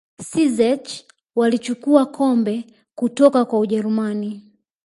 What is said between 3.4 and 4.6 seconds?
kwa ujerumani